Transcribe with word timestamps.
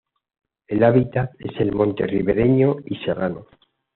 El 0.67 0.83
hábitat 0.83 1.29
es 1.37 1.59
el 1.61 1.73
monte 1.73 2.07
ribereño 2.07 2.77
y 2.87 2.95
serrano. 3.05 3.45